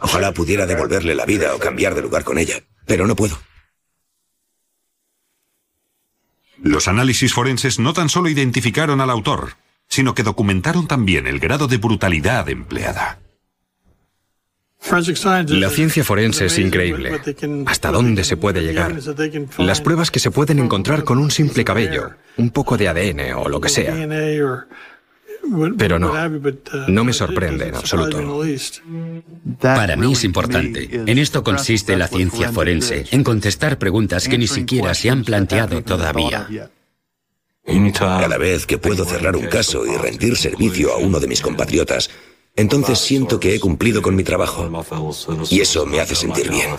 Ojalá 0.00 0.32
pudiera 0.32 0.66
devolverle 0.66 1.14
la 1.14 1.26
vida 1.26 1.54
o 1.54 1.58
cambiar 1.58 1.94
de 1.94 2.02
lugar 2.02 2.22
con 2.22 2.38
ella, 2.38 2.62
pero 2.86 3.06
no 3.06 3.16
puedo. 3.16 3.36
Los 6.58 6.86
análisis 6.86 7.34
forenses 7.34 7.80
no 7.80 7.92
tan 7.92 8.08
solo 8.08 8.28
identificaron 8.28 9.00
al 9.00 9.10
autor, 9.10 9.54
sino 9.92 10.14
que 10.14 10.22
documentaron 10.22 10.86
también 10.86 11.26
el 11.26 11.38
grado 11.38 11.68
de 11.68 11.76
brutalidad 11.76 12.48
empleada. 12.48 13.18
La 15.48 15.68
ciencia 15.68 16.02
forense 16.02 16.46
es 16.46 16.58
increíble. 16.58 17.20
¿Hasta 17.66 17.92
dónde 17.92 18.24
se 18.24 18.38
puede 18.38 18.62
llegar? 18.62 18.96
Las 19.58 19.82
pruebas 19.82 20.10
que 20.10 20.18
se 20.18 20.30
pueden 20.30 20.60
encontrar 20.60 21.04
con 21.04 21.18
un 21.18 21.30
simple 21.30 21.62
cabello, 21.62 22.12
un 22.38 22.48
poco 22.48 22.78
de 22.78 22.88
ADN 22.88 23.34
o 23.34 23.50
lo 23.50 23.60
que 23.60 23.68
sea. 23.68 23.94
Pero 25.76 25.98
no, 25.98 26.14
no 26.88 27.04
me 27.04 27.12
sorprende 27.12 27.68
en 27.68 27.74
absoluto. 27.74 28.42
Para 29.60 29.94
mí 29.96 30.14
es 30.14 30.24
importante. 30.24 30.88
En 30.90 31.18
esto 31.18 31.44
consiste 31.44 31.98
la 31.98 32.08
ciencia 32.08 32.50
forense, 32.50 33.04
en 33.10 33.22
contestar 33.22 33.78
preguntas 33.78 34.26
que 34.26 34.38
ni 34.38 34.46
siquiera 34.46 34.94
se 34.94 35.10
han 35.10 35.22
planteado 35.22 35.82
todavía. 35.82 36.48
Cada 37.64 38.38
vez 38.38 38.66
que 38.66 38.78
puedo 38.78 39.04
cerrar 39.04 39.36
un 39.36 39.46
caso 39.46 39.86
y 39.86 39.96
rendir 39.96 40.36
servicio 40.36 40.92
a 40.92 40.96
uno 40.96 41.20
de 41.20 41.28
mis 41.28 41.40
compatriotas, 41.40 42.10
entonces 42.56 42.98
siento 42.98 43.38
que 43.38 43.54
he 43.54 43.60
cumplido 43.60 44.02
con 44.02 44.14
mi 44.14 44.24
trabajo. 44.24 44.68
Y 45.50 45.60
eso 45.60 45.86
me 45.86 46.00
hace 46.00 46.14
sentir 46.14 46.50
bien. 46.50 46.70